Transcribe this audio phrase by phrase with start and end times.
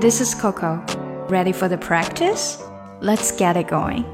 [0.00, 0.80] This is Coco.
[1.28, 2.56] Ready for the practice?
[3.02, 4.04] Let's get it going.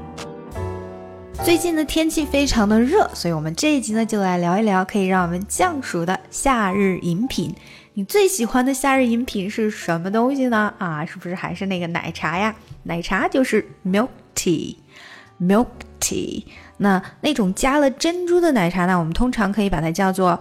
[1.45, 7.55] 最近的天气非常的热，所以我们这一集呢就来聊一聊可以让我们降暑的夏日饮品。
[7.93, 10.73] 你最喜欢的夏日饮品是什么东西呢？
[10.77, 12.53] 啊，是不是还是那个奶茶呀？
[12.83, 15.67] 奶茶就是 milk tea，milk
[16.01, 16.43] tea。
[16.75, 20.37] 那那种加了珍珠的奶茶呢，我们通常可以把它叫做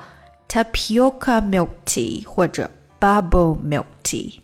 [0.49, 2.69] tapioca milk tea 或者
[2.99, 4.41] bubble milk tea。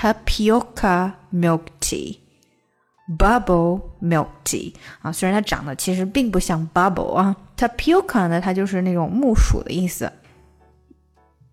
[0.00, 10.10] Tapioca milk tea，bubble milk tea 啊，虽然它长得其实并不像 bubble 啊，tapioca 呢，它就是那种木薯的意思，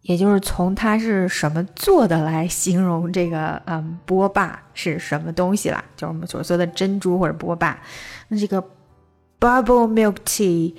[0.03, 7.77] 也就是从它是什么做的来形容这个嗯波霸是什么东西啦，就是我们所说的珍珠或者波霸。
[8.29, 8.63] 那这个
[9.39, 10.73] bubble milk tea。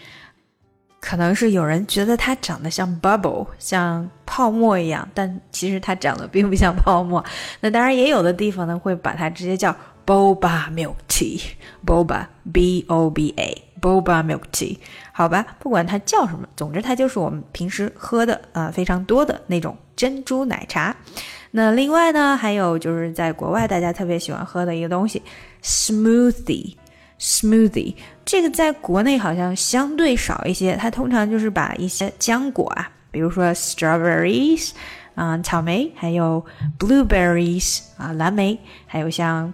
[1.01, 7.25] 可能是有人觉得它长得像 bubble，像泡沫一样，但其实它长得并不像泡沫。
[7.61, 14.77] 那当然也有的地方呢，会把它直接叫 boba milk tea，boba b o b a boba milk tea，
[15.13, 20.97] 好吧，不管它叫什么，总之它就是我们平时喝的啊非常多的那种珍珠奶茶。
[21.53, 25.23] 那另外呢，还有就是在国外大家特别喜欢喝的一个东西
[25.63, 26.75] ，smoothie
[27.19, 27.95] Smoothie。
[28.25, 34.71] 这个在国内好像相对少一些，它通常就是把一些浆果啊，比如说 strawberries
[35.15, 36.45] 啊，草莓，还有
[36.79, 39.53] blueberries 啊，蓝莓，还有像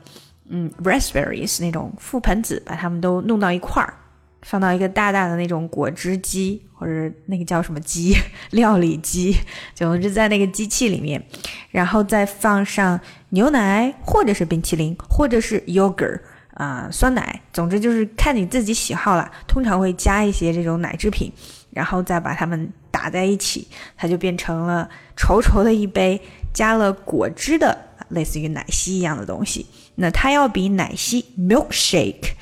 [0.48, 3.94] 嗯 raspberries 那种覆盆子，把它们都弄到一块儿，
[4.42, 8.16] 放到一个大大的那种果汁机或者那个叫什么机，
[8.50, 9.36] 料理机，
[9.74, 11.24] 总之在那个机器里面，
[11.70, 16.20] 然后再放上牛奶或者是冰淇淋或者是 yogurt。
[16.54, 19.30] 啊，酸奶，总之就是看你自己喜好了。
[19.46, 21.32] 通常会加一些这种奶制品，
[21.70, 26.20] 然后再把它们打在一起，它就变成了稠稠的一杯
[26.52, 27.76] 加了果汁的，
[28.08, 29.66] 类似于奶昔一样的东西。
[29.96, 32.32] 那它要比奶昔 milkshake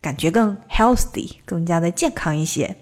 [0.00, 2.76] 感觉更 healthy，更加的健康一些。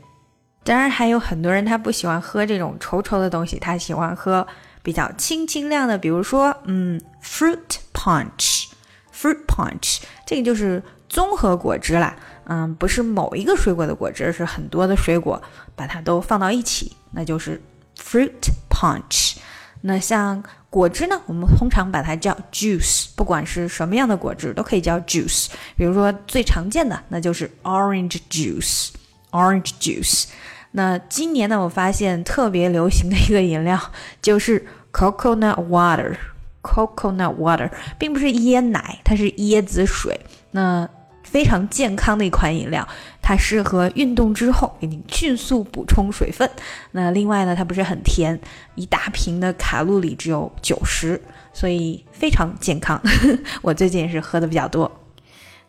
[0.64, 4.46] 当然，还有很多人他不喜欢喝这种稠稠的东西，他喜欢喝
[4.82, 7.58] 比较清清亮的，比如说，嗯，fruit
[7.92, 8.63] punch。
[9.14, 12.16] Fruit punch，这个就是综合果汁啦，
[12.46, 15.40] 嗯，不是某一个水果的果汁，是很多的水果
[15.76, 17.62] 把它都放到一起，那就是
[17.96, 18.32] fruit
[18.68, 19.36] punch。
[19.82, 25.46] 那像果汁呢，我们通常把它叫 juice，不管是什么样的果汁都可以叫 juice。
[25.76, 30.24] 比如说最常见的那就是 orange juice，orange juice。
[30.72, 33.78] 那今年呢，我发现特别流行的一个饮料
[34.20, 36.16] 就是 coconut water。
[36.64, 40.18] Coconut water 并不是椰奶，它是椰子水。
[40.50, 40.88] 那
[41.22, 42.86] 非常健康的一款饮料，
[43.20, 46.48] 它适合运动之后给你迅速补充水分。
[46.92, 48.40] 那另外呢，它不是很甜，
[48.76, 51.20] 一大瓶的卡路里只有九十，
[51.52, 53.00] 所以非常健康。
[53.62, 54.90] 我最近也是喝的比较多。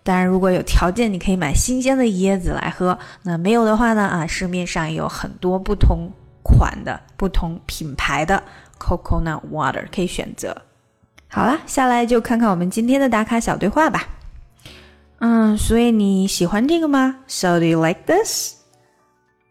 [0.04, 2.96] 当然，如果有条件，你可以买新鲜的椰子来喝。
[3.24, 4.04] 那没有的话呢？
[4.04, 6.12] 啊，市面上也有很多不同
[6.44, 8.44] 款的、不同品牌的
[8.78, 10.56] Coconut water 可以选择。
[11.36, 14.08] 好了，下来就看看我们今天的打卡小对话吧。
[15.20, 18.54] 嗯，所以你喜欢这个吗？So do you like this？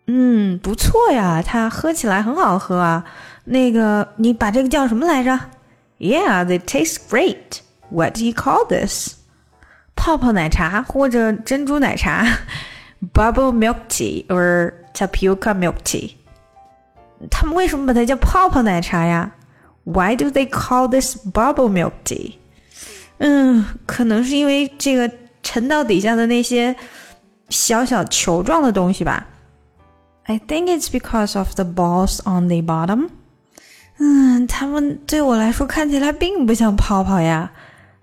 [0.07, 3.05] 嗯，不错呀，它喝起来很好喝啊。
[3.45, 5.39] 那个，你把这个叫什么来着
[5.99, 7.59] ？Yeah, they taste great.
[7.91, 9.17] What do you call this？
[9.95, 12.27] 泡泡奶茶或者珍珠奶茶
[13.13, 16.13] ？Bubble milk tea or tapioca milk tea？
[17.31, 19.31] 他们为什么把它叫泡泡奶茶呀
[19.84, 22.34] ？Why do they call this bubble milk tea？
[23.18, 26.76] 嗯，可能是因为这个沉到底下的那些
[27.50, 29.28] 小小球状的东西吧。
[30.24, 33.10] I think it's because of the balls on the bottom。
[33.98, 37.52] 嗯，它们对我来说看起来并不像泡泡呀。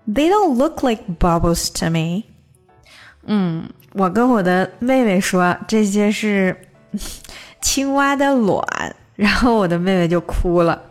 [0.07, 2.23] They don't look like bubbles to me。
[3.25, 6.55] 嗯，我跟我的妹妹说这些是
[7.61, 8.63] 青蛙的卵，
[9.15, 10.81] 然后我的妹妹就哭了。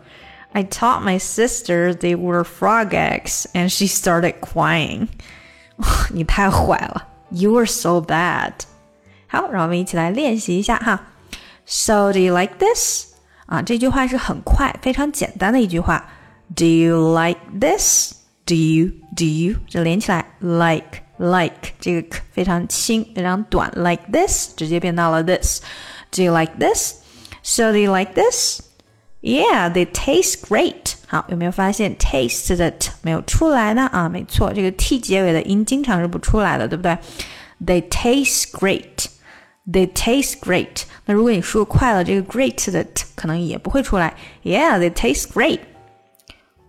[0.53, 5.07] I taught my sister they were frog eggs, and she started crying.
[6.11, 8.53] 你太坏了，You were so bad.
[9.27, 11.07] 好，让我们一起来练习一下哈。
[11.65, 13.07] So do you like this?
[13.45, 16.09] 啊，这句话是很快、非常简单的一句话。
[16.55, 18.13] Do you like this?
[18.45, 18.91] Do you?
[19.15, 19.57] Do you?
[19.67, 27.01] 这连起来，like like 这个非常轻、非常短，like this 直接变到了 this。Do you like this?
[27.43, 28.61] So do you like this?
[29.21, 30.93] Yeah, they taste great.
[31.07, 33.89] 好，有没有发现 taste 的 t 没有出来呢？
[33.91, 36.97] 啊，没错，这个 t 结尾的音经常是不出来的，对不对？
[37.65, 39.07] They taste great.
[39.69, 40.83] They taste great.
[41.05, 44.15] 那如果你说快了，这个 great 的 t 可能也不会出来。
[44.43, 45.59] Yeah, they taste great.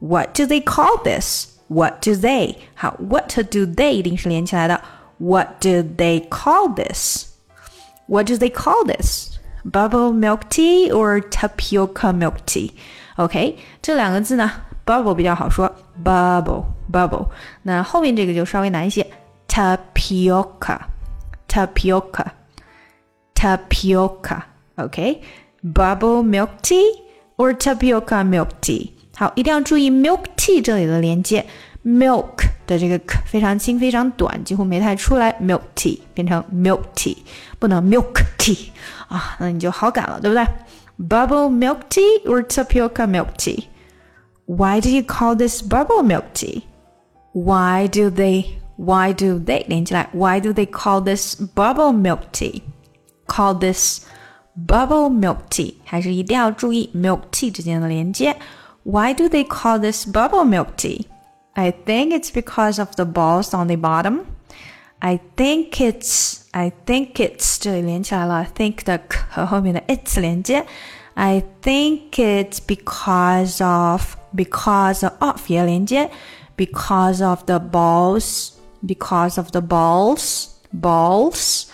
[0.00, 1.48] What do they call this?
[1.68, 2.56] What do they？
[2.74, 4.80] 好，What do they 一定是连起来的。
[5.18, 7.26] What do they call this?
[8.06, 9.31] What do they call this?
[9.64, 12.70] Bubble milk tea or tapioca milk tea?
[13.16, 14.50] OK，这两个字呢，
[14.86, 17.26] bubble 比较好说，bubble bubble。
[17.62, 19.04] 那后面这个就稍微难一些，
[19.48, 20.78] tapioca
[21.48, 22.26] tapioca
[23.34, 26.84] tapioca。OK，bubble milk tea
[27.36, 28.90] or tapioca milk tea。
[29.16, 31.44] 好，一定要注意 milk tea 这里的连接，
[31.84, 37.16] milk 的这个 k 非常轻，非常短，几乎没太出来，milk tea 变成 milk tea，
[37.58, 38.68] 不能 milk tea
[39.08, 40.46] 啊，那你就好改了，对不对？
[40.98, 43.64] Bubble milk tea or tapioca milk tea?
[44.46, 46.62] Why do you call this bubble milk tea?
[47.32, 48.44] Why do they?
[48.76, 50.08] Why do they 连起来？
[50.12, 52.62] Why do they call this bubble milk tea?
[53.26, 54.06] Call this
[54.66, 58.36] bubble milk tea，还是一定要注意 milk tea 之间的连接。
[58.84, 61.04] why do they call this bubble milk tea?
[61.55, 64.25] I think it's because of the balls on the bottom.
[65.01, 70.19] I think it's, I think it's 这里连起来了，think 的和后面的 it's
[71.15, 76.09] I think it's because of because of oh, 也连接
[76.57, 78.53] ，because of the balls
[78.83, 81.65] because of the balls balls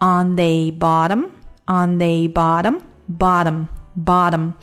[0.00, 1.28] on the bottom
[1.66, 3.66] on the bottom bottom
[4.04, 4.54] bottom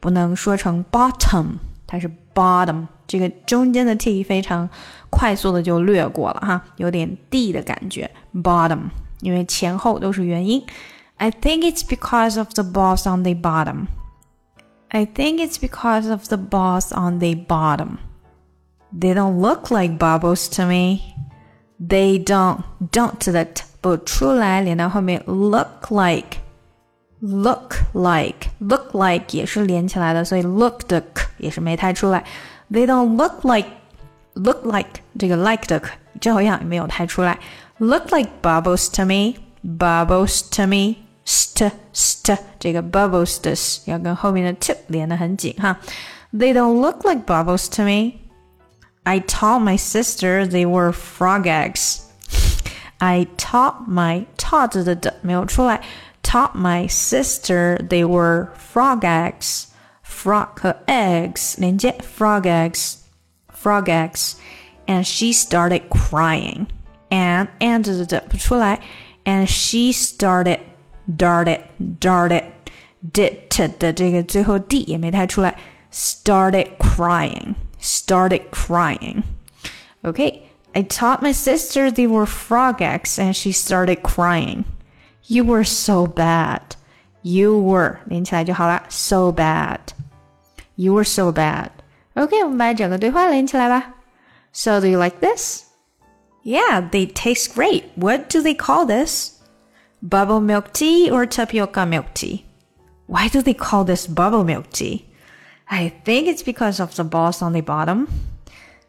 [0.00, 2.86] 不能说成 bottom，它是 bottom。
[3.07, 4.69] 这个中间的 t 非常
[5.09, 8.89] 快速的就略过了哈，有点 d 的感觉 bottom，
[9.19, 10.63] 因为前后都是元音。
[11.17, 13.87] I think it's because of the balls on the bottom.
[14.87, 17.97] I think it's because of the balls on the bottom.
[18.97, 20.99] They don't look like bubbles to me.
[21.79, 26.37] They don't don't 的 t 不出来，连到后面 look like
[27.19, 32.23] look like look like 也是连起来的，所以 look 的 k 也是没太出来。
[32.71, 33.69] They don't look like
[34.33, 37.37] look like 这个 like 的 k 照样没有太出来。
[37.77, 40.95] Look like bubbles to me, bubbles to me.
[41.25, 45.77] St st 这个 bubbles 的 s 要跟后面的 t 连得很紧哈。
[46.33, 48.21] They don't look like bubbles to me.
[49.03, 52.01] I taught my sister they were frog eggs.
[52.99, 55.81] I taught my taught 的的没有出来。
[56.23, 59.67] taught my sister they were frog eggs.
[60.05, 62.95] Frog eggs 连接 frog eggs,
[63.51, 64.35] frog eggs,
[64.85, 66.67] and she started crying.
[67.09, 68.79] And and 的不出来，
[69.23, 70.59] and she started
[71.07, 71.61] darted
[71.99, 72.43] darted
[73.13, 75.55] did 的这个最后 d 也没太出来，
[75.91, 79.23] started crying started crying.
[80.03, 80.41] Okay,
[80.73, 84.65] I taught my sister they were frog eggs, and she started crying.
[85.25, 86.61] You were so bad.
[87.23, 88.83] You were 连起来就好了。
[88.89, 89.79] So bad.
[90.75, 91.69] You were so bad.
[92.15, 93.93] OK，我们把整个对话连起来吧。
[94.53, 95.63] So do you like this?
[96.43, 97.83] Yeah, they taste great.
[97.95, 99.33] What do they call this?
[100.01, 102.45] Bubble milk tea or tapioca milk tea?
[103.07, 105.05] Why do they call this bubble milk tea?
[105.69, 108.07] I think it's because of the balls on the bottom.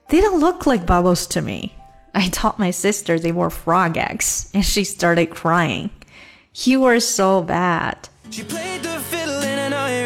[0.09, 1.75] They don't look like bubbles to me.
[2.15, 5.91] I taught my sister they were frog eggs, and she started crying.
[6.55, 8.09] You were so bad.